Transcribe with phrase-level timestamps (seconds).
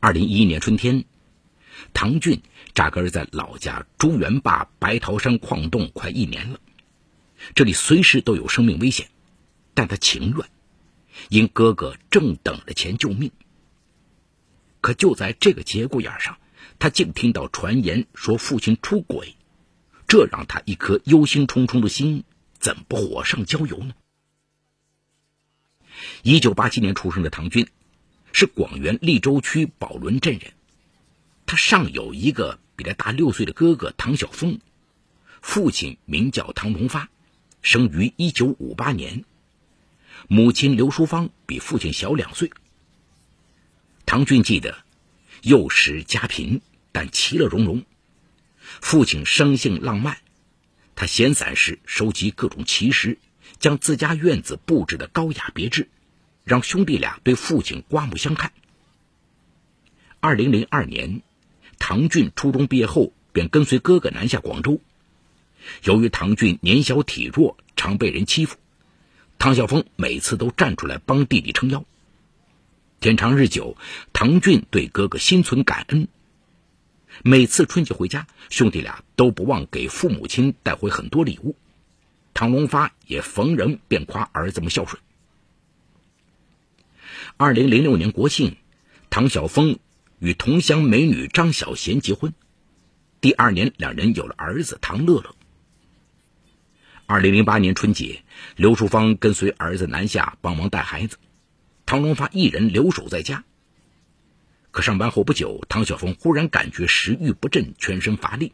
[0.00, 1.04] 二零一一年春天，
[1.92, 2.40] 唐俊
[2.72, 6.60] 扎根在老家朱元坝白桃山矿洞快一年了，
[7.54, 9.10] 这里随时都有生命危险，
[9.74, 10.48] 但他情愿，
[11.28, 13.30] 因哥哥正等着钱救命。
[14.80, 16.38] 可就在这个节骨眼上，
[16.78, 19.36] 他竟听到传言说父亲出轨，
[20.08, 22.24] 这让他一颗忧心忡忡的心
[22.58, 23.92] 怎不火上浇油呢？
[26.22, 27.68] 一九八七年出生的唐军，
[28.32, 30.52] 是广元利州区宝轮镇人。
[31.46, 34.60] 他上有一个比他大六岁的哥哥唐晓峰，
[35.42, 37.08] 父亲名叫唐龙发，
[37.62, 39.24] 生于一九五八年。
[40.28, 42.52] 母亲刘淑芳比父亲小两岁。
[44.06, 44.84] 唐军记得，
[45.42, 46.60] 幼时家贫，
[46.92, 47.84] 但其乐融融。
[48.80, 50.18] 父亲生性浪漫，
[50.94, 53.18] 他闲散时收集各种奇石，
[53.58, 55.88] 将自家院子布置的高雅别致。
[56.44, 58.52] 让兄弟俩对父亲刮目相看。
[60.20, 61.22] 二零零二年，
[61.78, 64.80] 唐俊初中毕业后便跟随哥哥南下广州。
[65.84, 68.56] 由于唐俊年小体弱，常被人欺负，
[69.38, 71.84] 唐晓峰每次都站出来帮弟弟撑腰。
[73.00, 73.76] 天长日久，
[74.12, 76.08] 唐俊对哥哥心存感恩。
[77.22, 81.56] 每次春节回家，兄弟俩都不忘给父母亲带回很多礼物。
[82.34, 85.00] 唐龙发也逢人便夸儿子们孝顺。
[87.42, 88.54] 二零零六年国庆，
[89.08, 89.78] 唐晓峰
[90.18, 92.34] 与同乡美女张小娴结婚。
[93.22, 95.34] 第二年，两人有了儿子唐乐乐。
[97.06, 98.22] 二零零八年春节，
[98.56, 101.16] 刘淑芳跟随儿子南下帮忙带孩子，
[101.86, 103.42] 唐龙发一人留守在家。
[104.70, 108.52] 可上班后不久，唐晓峰忽然感觉食欲不振，全身乏力。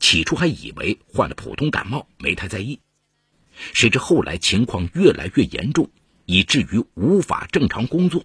[0.00, 2.78] 起初还以为患了普通感冒，没太在意。
[3.72, 5.88] 谁知后来情况越来越严重。
[6.24, 8.24] 以至于无法正常工作。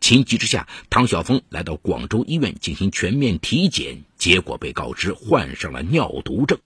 [0.00, 6.58] 情急之下，唐晓峰来到广州医院进行全面体检，结果被告知患上了尿毒症。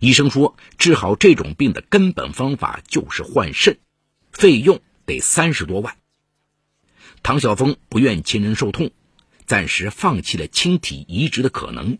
[0.00, 3.78] 医生说，治好这种病的根本方法就是换肾，
[4.30, 5.96] 费用得三十多万。
[7.22, 8.90] 唐晓峰不愿亲人受痛，
[9.46, 11.98] 暂时放弃了亲体移植的可能，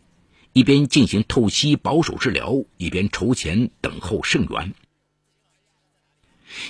[0.53, 4.75] 一边进行透析保守治疗，一边筹钱等候肾源。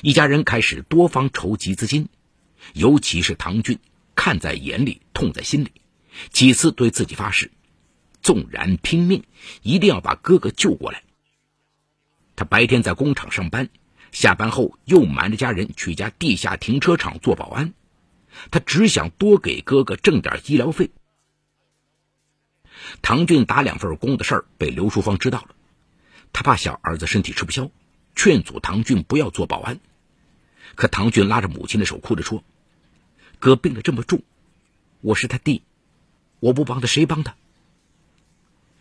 [0.02, 2.08] 一家人开始多方筹集资金，
[2.72, 3.78] 尤其是唐俊，
[4.14, 5.72] 看在眼里，痛在心里，
[6.30, 7.50] 几次对自己发誓，
[8.22, 9.24] 纵然拼命，
[9.62, 11.02] 一定要把哥哥救过来。
[12.36, 13.68] 他白天在工厂上班，
[14.10, 17.74] 下班后又瞒着家人去家地下停车场做保安，
[18.50, 20.90] 他只想多给哥哥挣点医疗费。
[23.02, 25.54] 唐俊打两份工的事儿被刘淑芳知道了，
[26.32, 27.70] 他怕小儿子身体吃不消。
[28.14, 29.80] 劝阻唐俊不要做保安，
[30.74, 32.44] 可唐俊拉着母亲的手，哭着说
[33.40, 34.22] ：“哥病得这么重，
[35.00, 35.62] 我是他弟，
[36.40, 37.34] 我不帮他谁帮他？”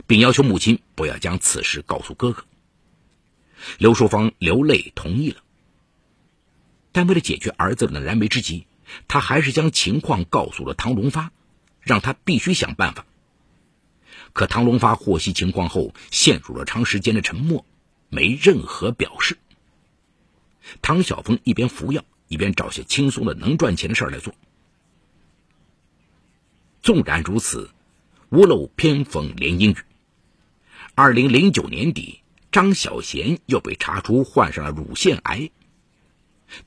[0.08, 2.46] 并要求母亲不要将此事告诉哥哥。
[3.78, 5.42] 刘淑芳流泪同意了，
[6.92, 8.66] 但为了解决儿子的燃眉之急，
[9.08, 11.32] 他还是将情况告诉了唐龙发，
[11.80, 13.06] 让他必须想办法。
[14.34, 17.66] 可唐龙发获悉情况后，陷入了长时间的沉默。
[18.12, 19.40] 没任何表示。
[20.84, 24.36] 唐晓峰一边服药，一边找些轻松的、能赚钱的事来做。
[26.84, 27.72] 纵然如此，
[28.30, 29.78] 屋漏偏逢连阴雨。
[30.94, 35.50] 二零零九年底，张小娴又被查出患上了乳腺癌。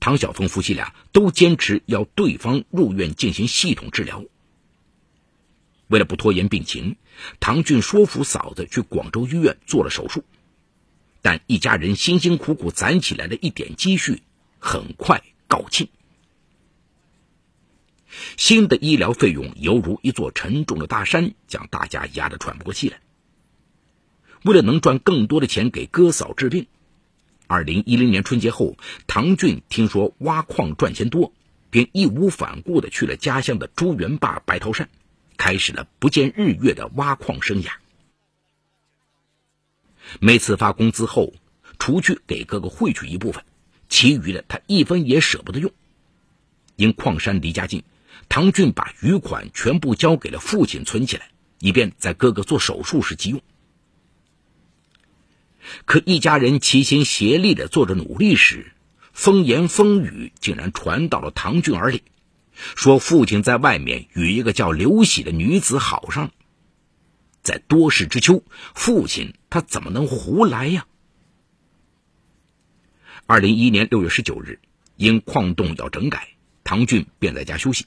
[0.01, 4.25] 唐晓峰夫妻俩都坚持要对方入院进行系统治疗。
[5.89, 6.97] 为了不拖延病情，
[7.39, 10.25] 唐俊说服嫂子去广州医院做了手术。
[11.25, 14.21] 但一家人辛辛苦苦攒起来的一点积蓄，
[14.59, 15.89] 很快告罄。
[18.37, 23.01] 新的医疗费用犹如一座沉重的大山，将大家压得喘不过气来。
[24.43, 26.67] 为了能赚更多的钱给哥嫂治病，
[27.47, 28.77] 二零一零年春节后，
[29.07, 31.33] 唐俊听说挖矿赚钱多，
[31.71, 34.91] 便义无反顾地去了家乡的朱元坝白桃山，
[35.39, 37.71] 开始了不见日月的挖矿生涯。
[40.21, 41.35] 每次发工资后，
[41.79, 43.45] 除去给哥哥汇去一部分，
[43.89, 45.73] 其余的他一分也舍不得用。
[46.77, 47.85] 因矿山离家近，
[48.29, 51.29] 唐俊把余款全部交给了父亲存起来，
[51.59, 53.41] 以便在哥哥做手术时急用。
[55.85, 58.73] 可一家人齐心协力的做着努力时，
[59.13, 62.03] 风言风语竟然传到了唐俊耳里，
[62.77, 66.31] 说父亲在外面与一个叫刘喜的女子好上了。
[67.43, 68.43] 在多事之秋，
[68.75, 70.85] 父亲他怎么能胡来呀？
[73.25, 74.59] 二零一一年六月十九日，
[74.97, 76.31] 因矿洞要整改，
[76.65, 77.87] 唐俊便在家休息。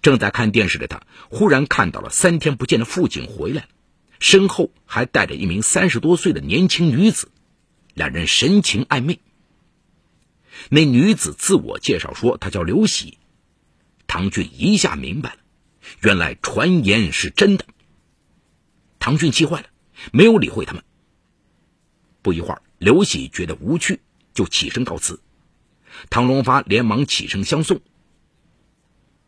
[0.00, 3.68] 正在看电视的他，忽然看到了三天不见的父亲回来了
[4.20, 7.32] 身后还带着一名三十多岁的年轻女子，
[7.92, 9.18] 两人神情暧昧。
[10.68, 13.18] 那女子自我介绍说她叫刘喜，
[14.06, 15.38] 唐俊一下明白了，
[16.00, 17.66] 原来传言是真的。
[19.00, 19.66] 唐俊气坏了，
[20.12, 20.82] 没有理会他们。
[22.22, 24.00] 不一会儿，刘喜觉得无趣，
[24.32, 25.20] 就起身告辞。
[26.10, 27.80] 唐龙发连忙起身相送。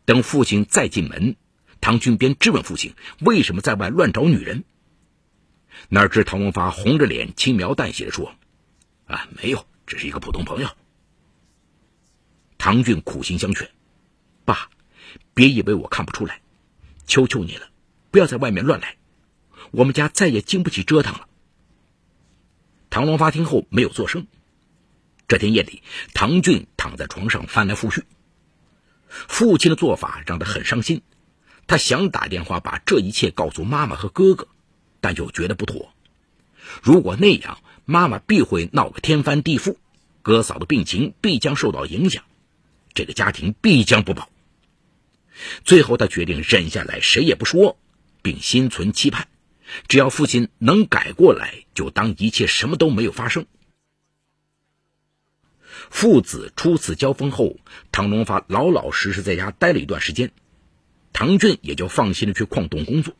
[0.04, 1.36] 等父亲再进门，
[1.80, 4.64] 唐俊便质问父亲为什么在外乱找女人。
[5.88, 8.34] 哪知唐龙发红着脸，轻描淡写的说
[9.06, 10.68] ：“啊，没有，只是一个普通朋友。”
[12.56, 13.70] 唐俊苦心相劝
[14.44, 14.70] ：“爸，
[15.34, 16.40] 别以为我看不出来，
[17.06, 17.68] 求求你了，
[18.10, 18.96] 不要在外面乱来。”
[19.70, 21.28] 我们家再也经不起折腾了。
[22.90, 24.26] 唐龙发听后没有作声。
[25.28, 25.82] 这天夜里，
[26.14, 28.04] 唐俊躺在床上翻来覆去。
[29.08, 31.02] 父亲的做法让他很伤心，
[31.66, 34.48] 他想打电话把这一切告诉妈妈和哥哥，
[35.00, 35.92] 但又觉得不妥。
[36.82, 39.76] 如果那样，妈妈必会闹个天翻地覆，
[40.22, 42.24] 哥嫂的病情必将受到影响，
[42.94, 44.28] 这个家庭必将不保。
[45.64, 47.78] 最后，他决定忍下来，谁也不说，
[48.22, 49.28] 并心存期盼。
[49.88, 53.46] 只要父亲能改过来，就当一切什么都没有发生。
[55.90, 57.56] 父子初次交锋后，
[57.92, 60.32] 唐龙发老老实实在家待了一段时间，
[61.12, 63.14] 唐俊也就放心的去矿洞工作。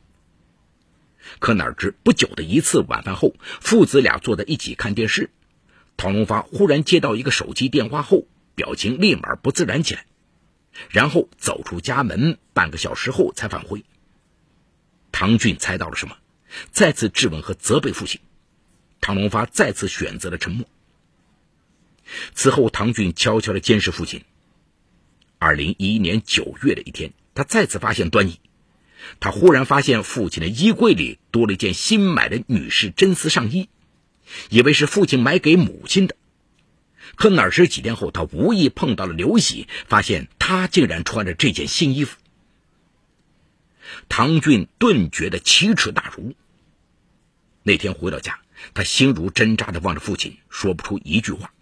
[1.39, 5.31] 可哪知不久的一次晚饭后，父子俩坐在一起看电视，
[5.97, 10.07] 唐龙发忽然接到一个手机电话后，表情立马不自然起来，
[10.89, 13.85] 然后走出家门，半个小时后才返回。
[15.13, 16.17] 唐俊猜到了什么？
[16.73, 18.21] 再次质问和责备父亲，
[19.01, 20.67] 唐龙发再次选择了沉默。
[22.35, 24.25] 此后，唐俊悄悄的监视父亲。
[25.39, 28.41] 二零一一年九月的一天，他再次发现端倪。
[29.21, 33.69] 他忽然发现父亲的衣柜里多了一件新买的女士真丝上衣，
[34.49, 36.17] 以为是父亲买给母亲的。
[37.15, 42.17] 可哪知几天后，他无意碰到了刘喜，发现他竟然穿着这件新衣服。
[44.09, 46.35] 唐俊顿觉得奇耻大辱。
[47.67, 48.39] 那天回到家，
[48.75, 51.53] 他心如针扎的望着父亲，说不出一句话。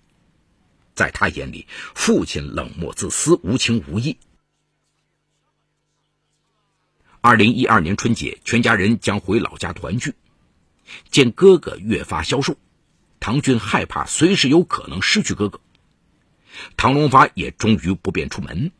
[0.95, 4.19] 在他眼里，父亲冷漠自私、无情无义。
[7.23, 10.12] 二零一二年春节，全家人将回老家团聚，
[11.09, 12.59] 见哥哥越发消瘦，
[13.19, 15.59] 唐俊害怕随时有可能失去哥哥。
[16.77, 18.73] 唐龙发也终于不便出门。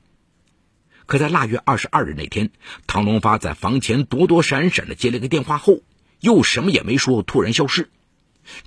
[1.07, 2.51] 可在腊月二十二日那天，
[2.87, 5.81] 唐龙发在房前躲躲闪闪的接了个电话后。
[6.25, 7.91] 又什么也没说，突然消失，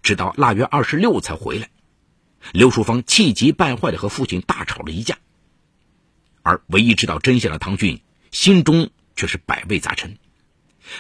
[0.04, 1.72] 直到腊月二十六才回来。
[2.54, 5.18] 刘淑芳气急败坏的和父亲大吵了一架，
[6.44, 10.20] 而唯一知道真相的唐俊心中却是百味杂陈。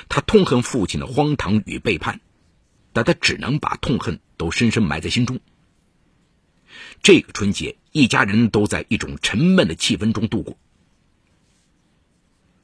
[0.09, 2.21] 他痛恨父亲的荒唐与背叛，
[2.91, 5.39] 但他只能把痛恨都深深埋在心中。
[7.03, 10.57] 这个春节，一家人都在一种沉闷的气氛中度过。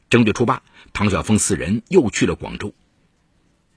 [0.10, 0.64] 正月初八，
[0.94, 2.74] 唐晓峰四人又去了广州。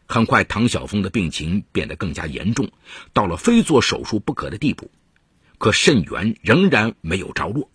[0.06, 2.70] 很快，唐晓峰的病情变得更加严重，
[3.12, 4.90] 到了非做手术不可的地步。
[5.58, 7.70] 可肾源仍然没有着落。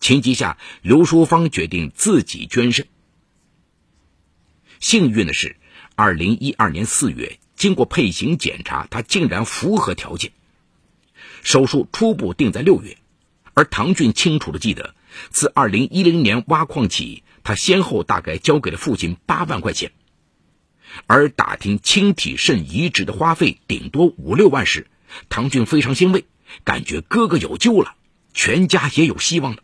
[0.00, 2.86] 情急下，刘淑芳决定自己捐肾。
[4.80, 5.56] 幸运的是，
[5.94, 10.32] 二零一二年四月，经过配型检查，他竟然符合条件。
[11.42, 12.98] 手术初步定在六月。
[13.54, 14.94] 而唐俊清楚的记得，
[15.30, 19.92] 自二零一零年挖矿起，他先后大概交给了父亲八万块钱。
[21.06, 24.86] 而打听清体肾移植的花费顶多五六万时，
[25.28, 26.24] 唐俊非常欣慰，
[26.64, 27.94] 感觉哥哥有救了，
[28.34, 29.62] 全家也有希望了。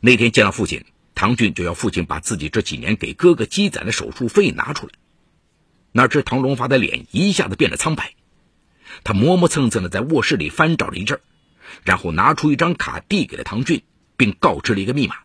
[0.00, 4.92] 那天见到父亲，唐俊就要父亲把自己这几年给哥哥积攒的手术费拿出来。
[5.92, 8.14] 哪知唐荣发的脸一下子变得苍白，
[9.04, 11.20] 他磨磨蹭蹭的在卧室里翻找了一阵
[11.84, 13.82] 然后拿出一张卡递给了唐俊，
[14.16, 15.16] 并告知了一个密码。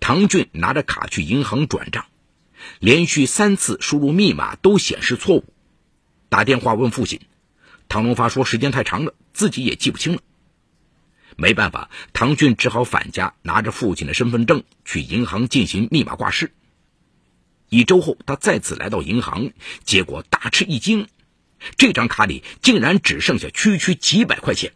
[0.00, 2.04] 唐俊拿着卡去银行转账。
[2.78, 5.44] 连续三次输入密码都显示错误，
[6.28, 7.20] 打电话问父亲，
[7.88, 10.20] 唐龙发说时间太长了，自己也记不清了。
[11.36, 16.52] 没办法，唐俊只好返家，拿着父亲的身份证去银行进行密码挂失。
[17.68, 19.50] 一周后，他再次来到银行，
[19.82, 21.08] 结果大吃一惊，
[21.78, 24.74] 这张卡里竟然只剩下区区几百块钱。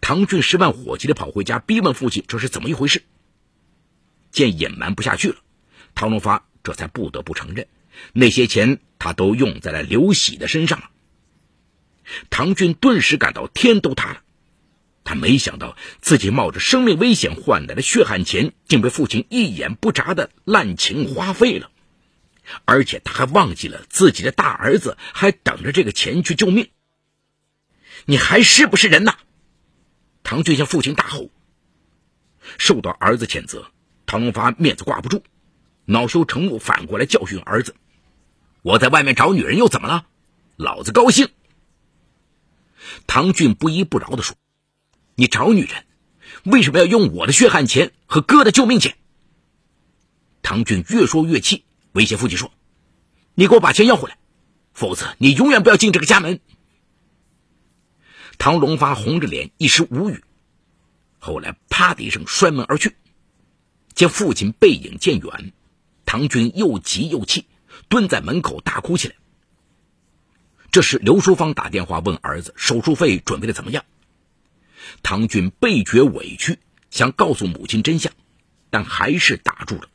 [0.00, 3.04] 唐俊十万火急的跑回家，逼问父亲这是怎么一回事。
[4.32, 5.36] 见隐瞒不下去了。
[5.98, 7.66] 唐龙发这才不得不承认，
[8.12, 10.90] 那些钱他都用在了刘喜的身上了。
[12.30, 14.22] 唐俊顿时感到天都塌了。
[15.02, 21.68] 他没想到自己冒着生命危险换来的血汗钱，竟被父亲一眼不眨的滥情花费了，
[22.64, 26.68] 而且他还忘记了自己的大儿子还等着这个钱去救命。
[28.04, 29.16] 你还是不是人呐？
[30.22, 31.28] 唐俊向父亲大吼。
[32.56, 33.66] 受到儿子谴责，
[34.06, 35.24] 唐龙发面子挂不住，
[35.90, 37.74] 恼羞成怒，反过来教训儿子
[38.60, 40.06] ：“我在外面找女人又怎么了？
[40.56, 41.30] 老子高兴。”
[43.08, 44.36] 唐俊不依不饶地说。
[45.14, 45.86] 你找女人，
[46.44, 48.98] 为什么要用我的血汗钱和哥的救命钱？
[50.42, 52.52] 唐俊越说越气，威胁父亲说
[53.34, 54.18] ：“你给我把钱要回来，
[54.74, 56.38] 否则你永远不要进这个家门。”
[58.36, 60.22] 唐龙发红着脸，一时无语。
[61.18, 62.94] 后来，啪的一声摔门而去。
[63.94, 65.52] 见父亲背影渐远，
[66.08, 67.44] 唐俊又急又气，
[67.90, 69.14] 蹲在门口大哭起来。
[70.70, 73.84] 这时，刘淑芳打电话问儿子手术费准备的怎么样。
[75.02, 78.10] 唐俊倍觉委屈，想告诉母亲真相，
[78.70, 79.90] 但还是打住了。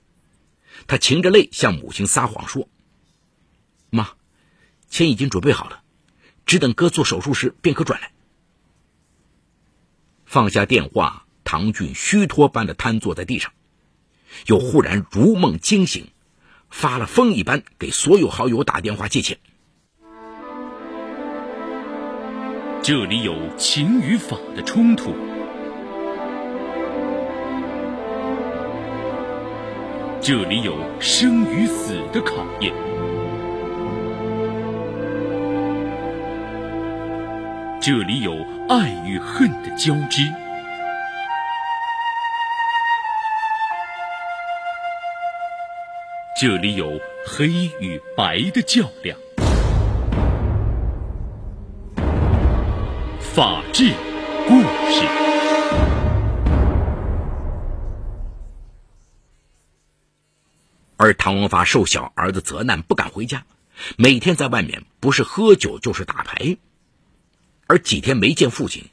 [0.85, 2.69] 他噙着泪向母亲撒谎说
[3.89, 4.11] ：“妈，
[4.89, 5.81] 钱已经准备好了，
[6.45, 8.11] 只等哥做手术时便可转来。”
[10.27, 13.51] 放下电话，唐俊虚脱般的瘫坐在地上，
[14.47, 16.07] 又忽然如梦惊醒，
[16.69, 19.37] 发了疯一般给所有好友打电话借钱。
[22.81, 25.13] 这里有情与法的冲突，
[30.19, 32.73] 这里有生与死的考验，
[37.79, 38.33] 这里有
[38.67, 40.29] 爱与恨的交织，
[46.35, 47.47] 这里有黑
[47.79, 49.15] 与白的较量。
[53.19, 53.93] 法治
[54.47, 54.59] 故
[54.89, 55.07] 事。
[60.97, 63.45] 而唐文发受小儿子责难，不敢回家，
[63.95, 66.57] 每天在外面不是喝酒就是打牌。
[67.67, 68.85] 而几天没见父亲，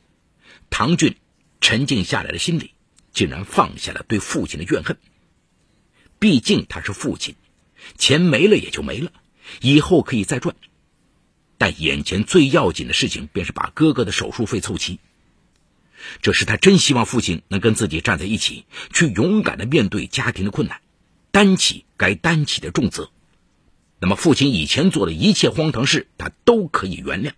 [0.69, 1.17] 唐俊
[1.63, 2.75] 沉静下来的心里
[3.13, 4.99] 竟然放下了对父亲的怨恨。
[6.21, 7.35] 毕竟他是父亲，
[7.99, 9.11] 钱没了也就没了，
[9.61, 10.55] 以后可以再赚。
[11.59, 15.01] 但眼前最要紧的事情，便是把哥哥的手术费凑齐。
[16.23, 20.81] 这是他真希望父亲能跟自己站在一起，去勇敢的面对家庭的困难，
[21.31, 23.11] 担起该担起的重责。
[23.99, 27.33] 那么，父亲以前做的一切荒唐事，他都可以原谅。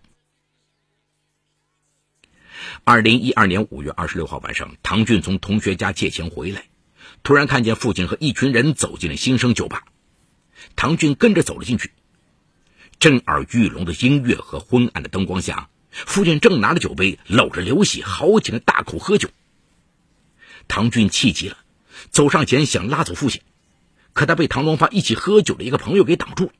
[2.84, 6.66] 二零一二年五月二十六号晚上，唐俊从同学家借钱回来，
[7.22, 9.84] 突然看见父亲和一群人走进了新生酒吧，
[10.74, 11.92] 唐俊跟着走了进去。
[12.98, 19.28] 震耳欲聋的音乐和昏暗的灯光下，父亲正拿着酒杯，搂着刘喜，豪情的大口喝酒。
[20.68, 21.58] 唐俊气急了，
[22.10, 23.42] 走上前想拉走父亲，
[24.12, 26.52] 可他被唐龙发一起喝酒的一个朋友给挡住了。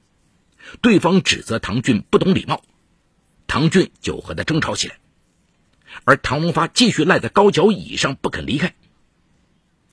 [0.80, 2.62] 对方指责唐俊不懂礼貌，
[3.46, 4.98] 唐俊就和他争吵起来，
[6.04, 8.74] 而唐龙发继续赖在高脚椅上不肯离开。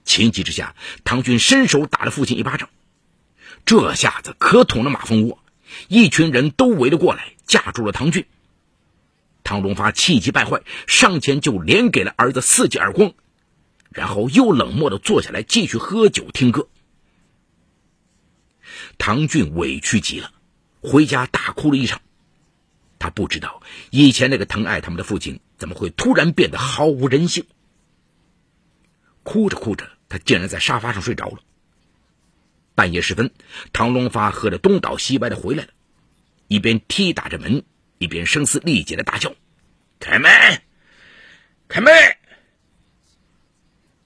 [0.09, 2.67] 情急之下，唐俊伸手打了父亲一巴掌，
[3.63, 5.37] 这下子可捅了马蜂窝。
[5.87, 8.25] 一群人都围了过来，架住了唐俊。
[9.43, 13.13] 唐龙发气急败坏，上前就连给了儿子四记耳光，
[13.91, 16.67] 然后又冷漠的坐下来继续喝酒听歌。
[18.97, 20.31] 唐俊委屈极了，
[20.81, 22.01] 回家大哭了一场。
[22.97, 23.61] 他不知道
[23.91, 27.45] 以前那个疼爱他们的父亲怎么会突然变得毫无人性。
[29.21, 31.39] 哭着哭着，他竟然在沙发上睡着了。
[32.75, 33.31] 半夜时分，
[33.71, 35.69] 唐龙发喝得东倒西歪的回来了，
[36.47, 37.63] 一边踢打着门，
[37.97, 39.35] 一边声嘶力竭的大叫
[39.99, 40.29] ：“开门，
[41.67, 41.93] 开门！”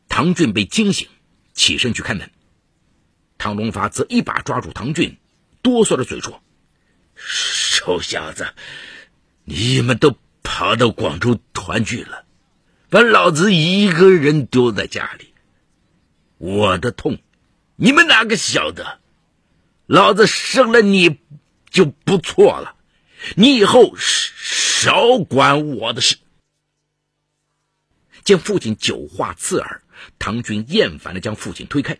[0.09, 1.07] 唐俊被惊醒，
[1.53, 2.29] 起身去开门。
[3.37, 5.17] 唐龙发则一把抓住唐俊，
[5.61, 6.41] 哆嗦着嘴说
[7.15, 8.53] ：“臭小子，
[9.43, 12.25] 你们都跑到广州团聚了，
[12.89, 15.32] 把老子一个人丢在家里，
[16.43, 17.19] 我的痛。”
[17.75, 18.99] 你们哪个晓得？
[19.85, 21.19] 老子生了你
[21.69, 22.75] 就不错了，
[23.35, 26.17] 你以后少管我的事。
[28.23, 29.81] 见父亲酒话刺耳，
[30.19, 31.97] 唐军厌烦的将父亲推开。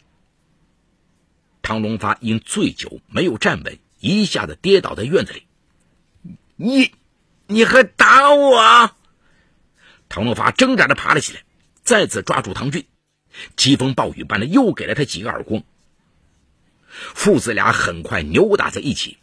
[1.61, 5.47] 唐龙发因醉酒没有站稳，一下子跌倒在院子里。
[6.55, 6.93] 你，
[7.47, 8.91] 你还打我？
[10.07, 11.43] 唐龙发挣扎着爬了起来，
[11.83, 12.85] 再次抓住唐军。
[13.55, 15.63] 疾风暴雨般的又给了他几个耳光，
[16.89, 19.17] 父子俩很快扭打在一起。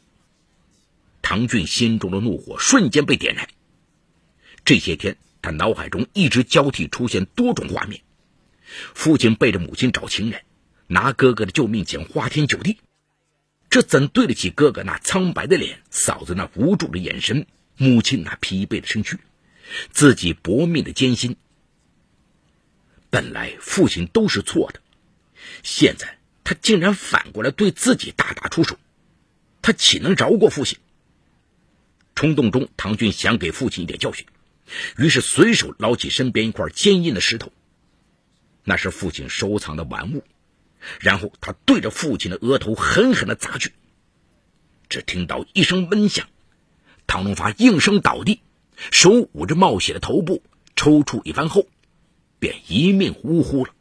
[1.22, 3.48] 唐俊心中的怒火瞬间被点燃。
[4.64, 8.02] 这些天他脑海中一直交替出现多种画面：
[8.94, 10.42] 父亲背着母亲找情人，
[10.86, 12.78] 拿哥哥的救命钱花天酒地，
[13.70, 19.16] 这怎对得起哥哥那苍白的脸、嫂子那无助的眼神、母亲那疲惫的身躯、
[19.92, 21.36] 自己搏命的艰辛？
[23.10, 24.80] 本来父亲都是错的，
[25.62, 28.78] 现在他竟然反过来对自己大打出手，
[29.62, 30.78] 他岂能饶过父亲？
[32.14, 34.26] 冲动中，唐俊想给父亲一点教训，
[34.96, 37.52] 于是随手捞起身边一块坚硬的石头，
[38.64, 40.22] 那是父亲收藏的玩物。
[40.98, 43.72] 然后他对着父亲的额头狠狠的砸去。
[44.88, 46.26] 只听到一声闷响，
[47.06, 48.40] 唐龙发应声倒地，
[48.90, 50.42] 手捂着冒血的头部，
[50.76, 51.66] 抽搐一番后，
[52.40, 53.72] 便一命呜呼了。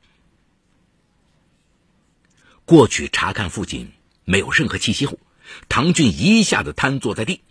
[2.65, 3.91] 过去查看父亲
[4.25, 5.17] 没有任何气息后，
[5.69, 7.41] 唐俊一下子瘫坐在地。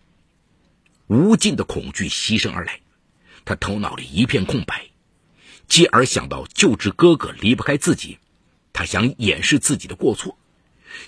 [1.08, 2.80] 无尽的恐惧袭身而来，
[3.44, 4.90] 他头脑里一片空白，
[5.66, 8.18] 继而想到救治哥哥离不开自己，
[8.72, 10.38] 他想掩饰自己的过错，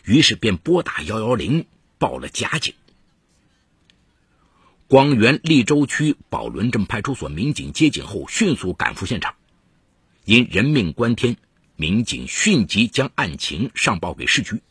[0.04, 1.66] 于是便拨打幺幺零
[1.99, 2.75] 报了假警。
[4.88, 9.35] 广元利州区宝轮镇派出所民警接警后，迅速赶赴现场，
[10.31, 11.37] 因人命关天，
[11.75, 14.63] 民警迅即将案情上报给市局。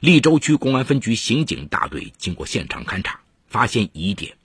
[0.00, 3.20] 利州区公安分局刑警大队经过现场勘查。
[3.48, 4.38] 发现疑点，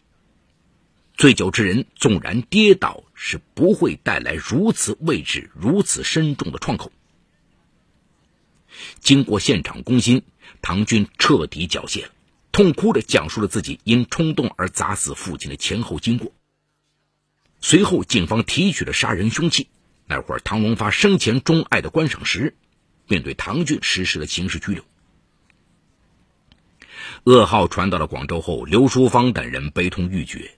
[1.16, 6.92] 醉酒之人纵然跌倒，是不会带来如此位置如此深重的创口。
[9.00, 10.24] 经过现场攻心，
[10.62, 12.12] 唐军彻底缴械了，
[12.52, 16.34] 痛哭着讲述了自己因冲动而砸死父亲的前后经过。
[17.62, 19.70] 随后，警方提取了杀人凶器，
[20.08, 22.56] 那会儿唐龙发生前钟爱的观赏石，
[23.08, 24.84] 并对唐俊实施了刑事拘留。
[27.24, 30.52] 噩耗传到了广州后，刘淑芳等人悲痛欲绝。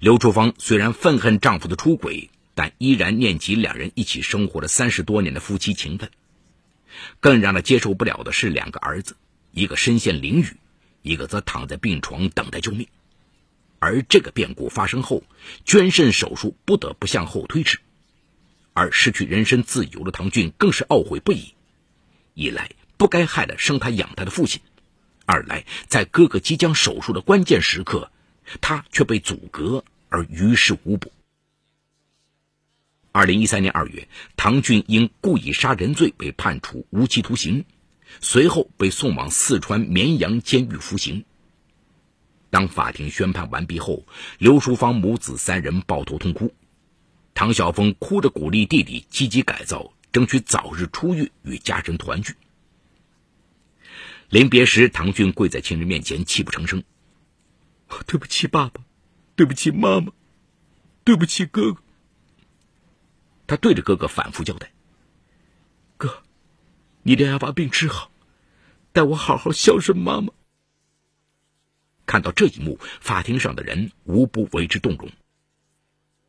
[0.00, 6.10] 刘淑芳虽然愤恨丈夫的出轨，但依然念及两人一起生活了三十多年的夫妻情分。
[7.20, 9.16] 更让她接受不了的是，两个儿子，
[9.52, 10.54] 一个身陷囹圄，
[11.02, 12.86] 一个则躺在病床等待救命。
[13.80, 15.22] 而这个变故发生后，
[15.64, 17.78] 捐肾手术不得不向后推迟。
[18.78, 21.52] 而失去人身自由的唐俊更是懊悔不已：
[22.34, 24.60] 一来不该害了生他养他的父亲。
[25.26, 28.12] 二来，在哥哥即将手术的关键时刻，
[28.60, 31.10] 他却被阻隔而于事无补。
[33.10, 37.64] 二零一三年二月，唐俊因故意杀人罪被判处无期徒刑，
[38.20, 41.24] 随后被送往四川绵阳监狱服刑。
[42.48, 44.06] 当法庭宣判完毕后，
[44.38, 46.54] 刘淑芳母子三人抱头痛哭，
[47.38, 52.34] 唐晓峰哭着鼓励弟弟积极改造，争取早日出狱与家人团聚。
[54.28, 56.82] 临别时，唐俊跪在亲人面前，泣不成声
[58.08, 58.82] ：“对不起，爸爸，
[59.36, 60.12] 对不起，妈妈，
[61.04, 61.80] 对不起，哥哥。”
[63.46, 64.72] 他对着哥哥反复交代
[65.96, 66.24] ：“哥，
[67.04, 68.10] 你一定要把病治好，
[68.92, 70.32] 带我好好孝顺妈妈。”
[72.04, 75.08] 看到这一幕，法庭上的人无不为之动容。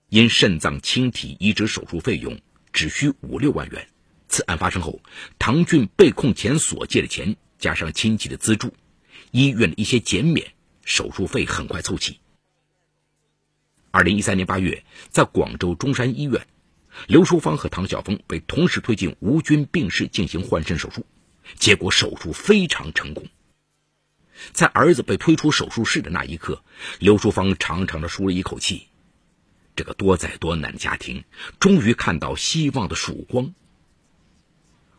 [0.10, 2.40] 因肾脏清体移植手术费用
[2.74, 3.88] 只需五六万元，
[4.28, 5.02] 此案发生后，
[5.38, 7.38] 唐俊被控前所借的钱。
[7.60, 8.74] 加上亲戚的资助，
[9.32, 10.54] 医院的一些减免，
[10.86, 12.22] 手术费很快凑齐。
[13.92, 16.48] 二零一三年八月，在广州中山医院，
[17.08, 21.06] 刘淑芳和唐晓峰被同时推进无菌病室进行换肾手术，
[21.56, 23.28] 结果手术非常成功。
[24.54, 26.64] 在儿子被推出手术室的那一刻，
[27.00, 28.88] 刘淑芳长长的舒了一口气，
[29.80, 31.24] 这个多灾多难的家庭
[31.58, 33.54] 终于看到希望的曙光。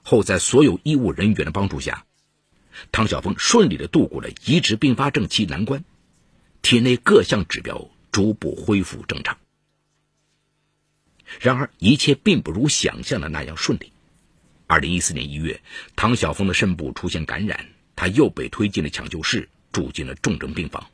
[0.02, 2.06] 后在所有医务人员的帮助下。
[2.90, 5.84] 唐晓峰顺利的度过了移植并发症期难关，
[6.62, 9.36] 体内各项指标逐步恢复正常。
[11.40, 13.92] 然而，一切并不如想象的那样顺利。
[14.66, 15.60] 二零一四年一月，
[15.94, 20.86] 唐晓峰的肾部出现感染，他又被推进了抢救室，住进了重症病房。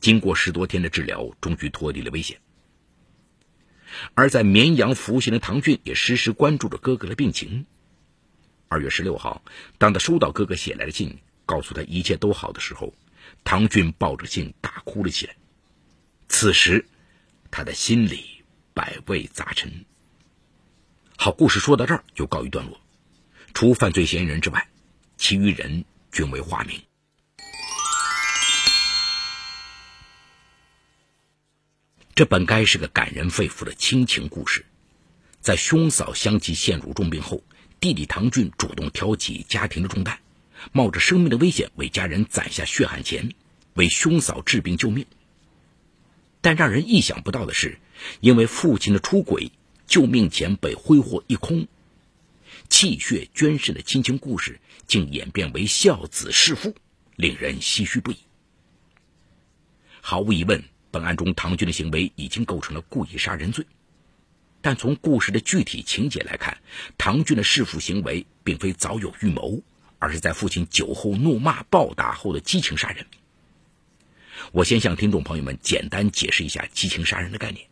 [0.00, 2.36] 经过十多天的治疗，终于脱离了危险。
[4.14, 7.66] 而在绵阳服刑的唐俊也时时关注着哥哥的病情。
[8.68, 9.42] 二月十六号，
[9.78, 12.94] 当他收到哥哥写来的信，告诉他一切都好的时候，
[13.42, 15.34] 唐俊抱着信大哭了起来。
[16.28, 16.86] 此时，
[17.50, 19.84] 他的心里百味杂陈。
[21.16, 22.80] 好，故事说到这儿就告一段落。
[23.52, 24.68] 除犯罪嫌疑人之外，
[25.16, 26.80] 其余人均为化名。
[32.14, 34.66] 这本该是个感人肺腑的亲情故事，
[35.40, 37.42] 在兄嫂相继陷入重病后。
[37.80, 40.18] 弟弟唐俊主动挑起家庭的重担，
[40.70, 43.32] 冒着生命的危险为家人攒下血汗钱，
[43.72, 45.06] 为兄嫂治病救命。
[46.42, 47.78] 但让人意想不到的是，
[48.20, 49.50] 因为父亲的出轨，
[49.86, 51.68] 救命钱被挥霍一空，
[52.68, 56.74] 气血捐肾的亲情故事竟演变为孝子弑父，
[57.16, 58.18] 令人唏嘘不已。
[60.02, 63.66] 毫无疑问，本案中唐军的行为已经构成了故意杀人罪。
[64.62, 66.58] 但从故事的具体情节来看，
[66.98, 69.62] 唐军的弑父行为并非早有预谋，
[69.98, 73.06] 而是在父亲酒后怒骂暴打后的激情杀人。
[74.52, 77.66] 我先向听众朋友们简单解释一下激情杀人的概念。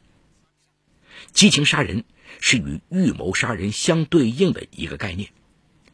[1.33, 2.04] 激情杀人
[2.40, 5.31] 是与预谋杀人相对应的一个概念，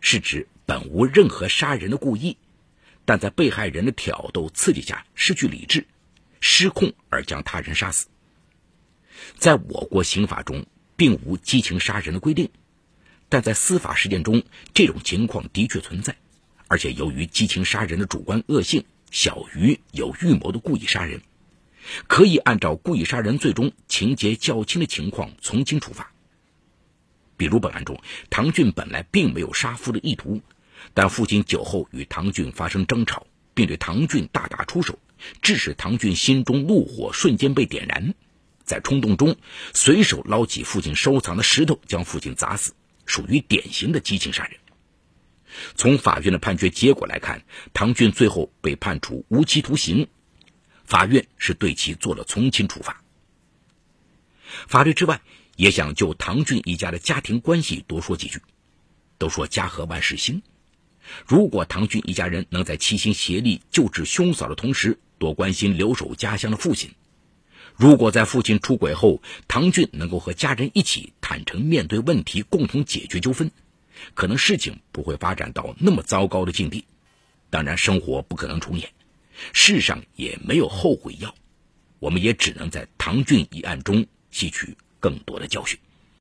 [0.01, 2.37] 是指本无任何杀人的故意，
[3.05, 5.87] 但在被害人的挑逗刺激下失去理智、
[6.45, 8.09] 失控而将他人杀死。
[9.39, 10.67] 在我国刑法中。
[10.97, 12.51] 并无激情杀人的规定，
[13.29, 16.15] 但在司法实践中，这种情况的确存在。
[16.69, 21.21] 而且，由于激情杀人的主观恶性小于有预谋的故意杀人，
[22.07, 26.13] 可以按照故意杀人罪中情节较轻的情况从轻处罚。
[27.37, 30.43] 比如本案中，唐俊本来并没有杀父的意图，
[30.95, 34.97] 但父亲酒后与唐俊发生争吵，并对唐俊大打出手，
[35.43, 38.15] 致使唐俊心中怒火瞬间被点燃。
[38.65, 39.37] 在冲动中，
[39.75, 42.73] 随手捞起父亲收藏的石头，将父亲砸死，
[43.05, 44.59] 属于典型的激情杀人。
[45.77, 50.09] 从法院的判决结果来看，唐俊最后被判处无期徒刑，
[50.85, 53.03] 法院是对其做了从轻处罚。
[54.67, 55.21] 法律之外，
[55.57, 58.41] 也想就唐俊一家的家庭关系多说几句。
[59.17, 60.43] 都说家和万事兴，
[61.25, 66.91] 如果唐俊一家人能在齐心协力救治兄嫂的同时，多关心留守家乡的父亲。
[67.77, 73.51] 如果在父亲出轨后，唐俊能够和家人一起坦诚面对问题，共同解决纠纷，
[74.15, 76.85] 可能事情不会发展到那么糟糕的境地。
[77.51, 78.91] 当然，生活不可能重演，
[79.53, 81.35] 世上也没有后悔药，
[81.99, 85.79] 我们也只能在唐俊一案中吸取更多的教训。